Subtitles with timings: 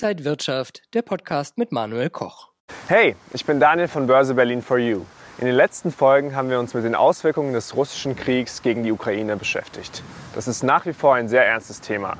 [0.00, 2.50] Inside Wirtschaft, der Podcast mit Manuel Koch.
[2.86, 5.00] Hey, ich bin Daniel von Börse Berlin for You.
[5.38, 8.92] In den letzten Folgen haben wir uns mit den Auswirkungen des russischen Kriegs gegen die
[8.92, 10.04] Ukraine beschäftigt.
[10.36, 12.16] Das ist nach wie vor ein sehr ernstes Thema.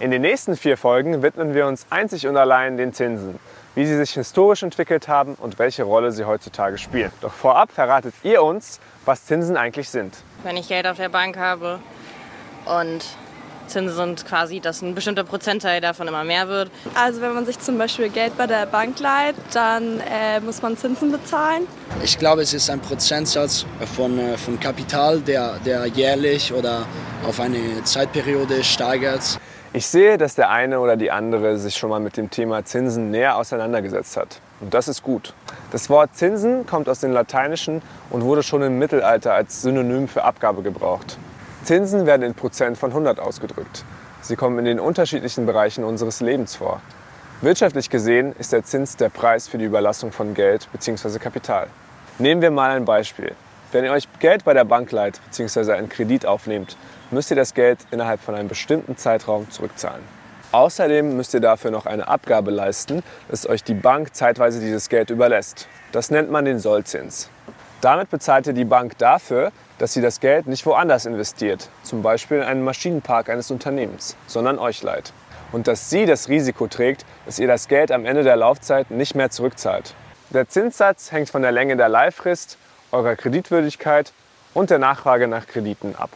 [0.00, 3.38] In den nächsten vier Folgen widmen wir uns einzig und allein den Zinsen,
[3.74, 7.10] wie sie sich historisch entwickelt haben und welche Rolle sie heutzutage spielen.
[7.22, 10.14] Doch vorab verratet ihr uns, was Zinsen eigentlich sind.
[10.42, 11.78] Wenn ich Geld auf der Bank habe
[12.66, 13.02] und
[13.70, 16.70] sind quasi, dass ein bestimmter Prozentteil davon immer mehr wird.
[16.94, 20.76] Also wenn man sich zum Beispiel Geld bei der Bank leiht, dann äh, muss man
[20.76, 21.66] Zinsen bezahlen.
[22.02, 23.66] Ich glaube, es ist ein Prozentsatz
[23.96, 26.86] von, äh, von Kapital, der, der jährlich oder
[27.26, 29.38] auf eine Zeitperiode steigert.
[29.72, 33.10] Ich sehe, dass der eine oder die andere sich schon mal mit dem Thema Zinsen
[33.10, 34.40] näher auseinandergesetzt hat.
[34.60, 35.34] Und das ist gut.
[35.72, 40.22] Das Wort Zinsen kommt aus dem Lateinischen und wurde schon im Mittelalter als Synonym für
[40.22, 41.18] Abgabe gebraucht.
[41.64, 43.84] Zinsen werden in Prozent von 100 ausgedrückt.
[44.20, 46.82] Sie kommen in den unterschiedlichen Bereichen unseres Lebens vor.
[47.40, 51.18] Wirtschaftlich gesehen ist der Zins der Preis für die Überlassung von Geld bzw.
[51.18, 51.68] Kapital.
[52.18, 53.34] Nehmen wir mal ein Beispiel.
[53.72, 55.72] Wenn ihr euch Geld bei der Bank leiht bzw.
[55.72, 56.76] einen Kredit aufnehmt,
[57.10, 60.02] müsst ihr das Geld innerhalb von einem bestimmten Zeitraum zurückzahlen.
[60.52, 65.08] Außerdem müsst ihr dafür noch eine Abgabe leisten, dass euch die Bank zeitweise dieses Geld
[65.08, 65.66] überlässt.
[65.92, 67.30] Das nennt man den Sollzins.
[67.80, 72.38] Damit bezahlt ihr die Bank dafür, dass sie das Geld nicht woanders investiert, zum Beispiel
[72.38, 75.12] in einen Maschinenpark eines Unternehmens, sondern euch leiht.
[75.52, 79.14] Und dass sie das Risiko trägt, dass ihr das Geld am Ende der Laufzeit nicht
[79.14, 79.94] mehr zurückzahlt.
[80.30, 82.58] Der Zinssatz hängt von der Länge der Leihfrist,
[82.90, 84.12] eurer Kreditwürdigkeit
[84.52, 86.10] und der Nachfrage nach Krediten ab.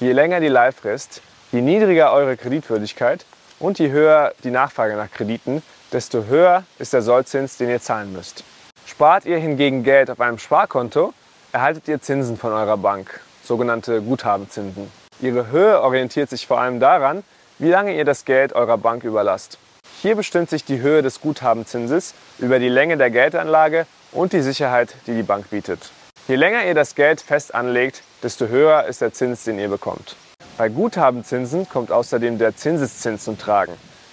[0.00, 1.22] Je länger die Leihfrist,
[1.52, 3.26] je niedriger eure Kreditwürdigkeit
[3.58, 5.62] und je höher die Nachfrage nach Krediten,
[5.92, 8.44] desto höher ist der Sollzins, den ihr zahlen müsst.
[8.86, 11.12] Spart ihr hingegen Geld auf einem Sparkonto,
[11.52, 14.90] erhaltet ihr Zinsen von eurer Bank, sogenannte Guthabenzinsen.
[15.20, 17.24] Ihre Höhe orientiert sich vor allem daran,
[17.58, 19.58] wie lange ihr das Geld eurer Bank überlasst.
[20.00, 24.94] Hier bestimmt sich die Höhe des Guthabenzinses über die Länge der Geldanlage und die Sicherheit,
[25.06, 25.90] die die Bank bietet.
[26.28, 30.14] Je länger ihr das Geld fest anlegt, desto höher ist der Zins, den ihr bekommt.
[30.56, 33.72] Bei Guthabenzinsen kommt außerdem der Zinseszins zum Tragen.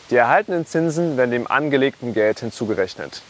[0.09, 3.21] Die erhaltenen Zinsen werden dem angelegten Geld hinzugerechnet.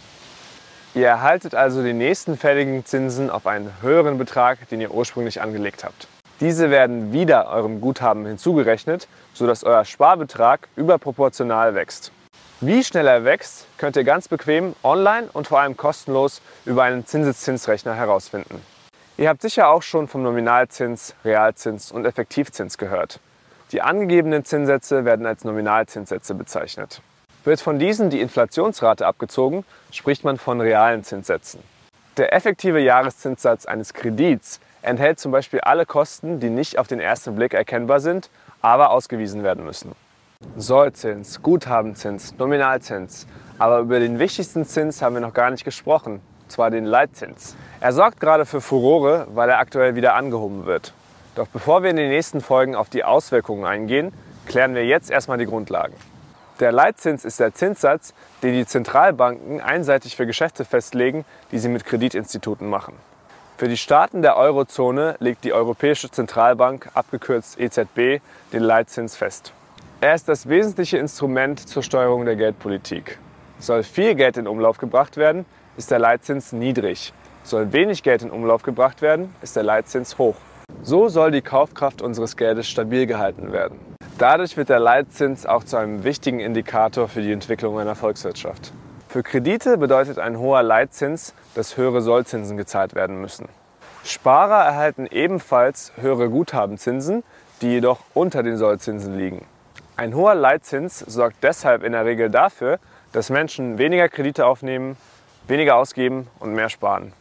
[0.96, 5.84] Ihr erhaltet also die nächsten fälligen Zinsen auf einen höheren Betrag, den ihr ursprünglich angelegt
[5.84, 6.08] habt.
[6.40, 12.14] Diese werden wieder eurem Guthaben hinzugerechnet, sodass euer Sparbetrag überproportional wächst.
[12.62, 17.06] Wie schnell er wächst, könnt ihr ganz bequem online und vor allem kostenlos über einen
[17.06, 18.62] Zinseszinsrechner herausfinden.
[19.18, 23.20] Ihr habt sicher auch schon vom Nominalzins, Realzins und Effektivzins gehört.
[23.74, 27.02] Die angegebenen Zinssätze werden als Nominalzinssätze bezeichnet.
[27.46, 31.60] Wird von diesen die Inflationsrate abgezogen, spricht man von realen Zinssätzen.
[32.18, 37.36] Der effektive Jahreszinssatz eines Kredits enthält zum Beispiel alle Kosten, die nicht auf den ersten
[37.36, 39.92] Blick erkennbar sind, aber ausgewiesen werden müssen.
[40.58, 43.28] Sollzins, Guthabenzins, Nominalzins.
[43.60, 47.56] Aber über den wichtigsten Zins haben wir noch gar nicht gesprochen, zwar den Leitzins.
[47.80, 50.94] Er sorgt gerade für Furore, weil er aktuell wieder angehoben wird.
[51.36, 54.14] Doch bevor wir in den nächsten Folgen auf die Auswirkungen eingehen,
[54.48, 55.94] klären wir jetzt erstmal die Grundlagen.
[56.62, 61.84] Der Leitzins ist der Zinssatz, den die Zentralbanken einseitig für Geschäfte festlegen, die sie mit
[61.84, 62.94] Kreditinstituten machen.
[63.58, 68.22] Für die Staaten der Eurozone legt die Europäische Zentralbank, abgekürzt EZB,
[68.54, 69.52] den Leitzins fest.
[70.00, 73.18] Er ist das wesentliche Instrument zur Steuerung der Geldpolitik.
[73.60, 75.46] Soll viel Geld in Umlauf gebracht werden,
[75.76, 77.14] ist der Leitzins niedrig.
[77.44, 80.36] Soll wenig Geld in Umlauf gebracht werden, ist der Leitzins hoch.
[80.84, 83.95] So soll die Kaufkraft unseres Geldes stabil gehalten werden.
[84.18, 88.72] Dadurch wird der Leitzins auch zu einem wichtigen Indikator für die Entwicklung einer Volkswirtschaft.
[89.10, 93.50] Für Kredite bedeutet ein hoher Leitzins, dass höhere Sollzinsen gezahlt werden müssen.
[94.06, 97.24] Sparer erhalten ebenfalls höhere Guthabenzinsen,
[97.62, 99.46] die jedoch unter den Sollzinsen liegen.
[99.98, 102.80] Ein hoher Leitzins sorgt deshalb in der Regel dafür,
[103.12, 104.96] dass Menschen weniger Kredite aufnehmen,
[105.46, 107.12] weniger ausgeben und mehr sparen.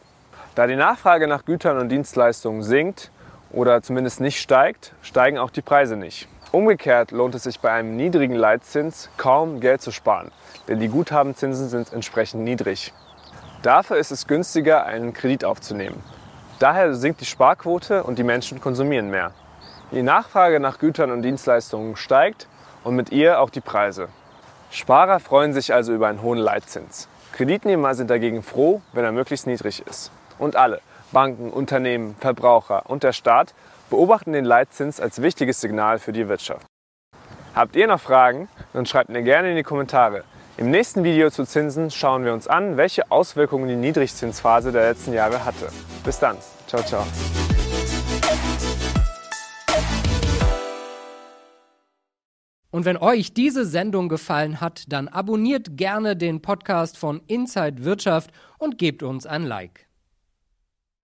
[0.55, 3.11] Da die Nachfrage nach Gütern und Dienstleistungen sinkt
[3.51, 6.29] oder zumindest nicht steigt, steigen auch die Preise nicht.
[6.55, 10.31] Umgekehrt lohnt es sich bei einem niedrigen Leitzins kaum Geld zu sparen,
[10.69, 12.93] denn die Guthabenzinsen sind entsprechend niedrig.
[13.61, 16.01] Dafür ist es günstiger, einen Kredit aufzunehmen.
[16.59, 19.33] Daher sinkt die Sparquote und die Menschen konsumieren mehr.
[19.91, 22.47] Die Nachfrage nach Gütern und Dienstleistungen steigt
[22.85, 24.07] und mit ihr auch die Preise.
[24.71, 27.09] Sparer freuen sich also über einen hohen Leitzins.
[27.33, 30.09] Kreditnehmer sind dagegen froh, wenn er möglichst niedrig ist.
[30.39, 30.79] Und alle,
[31.11, 33.53] Banken, Unternehmen, Verbraucher und der Staat,
[33.89, 36.65] beobachten den Leitzins als wichtiges Signal für die Wirtschaft.
[37.53, 38.49] Habt ihr noch Fragen?
[38.73, 40.23] Dann schreibt mir gerne in die Kommentare.
[40.57, 45.13] Im nächsten Video zu Zinsen schauen wir uns an, welche Auswirkungen die Niedrigzinsphase der letzten
[45.13, 45.69] Jahre hatte.
[46.03, 46.37] Bis dann.
[46.67, 47.05] Ciao, ciao.
[52.71, 58.31] Und wenn euch diese Sendung gefallen hat, dann abonniert gerne den Podcast von Inside Wirtschaft
[58.57, 59.84] und gebt uns ein Like.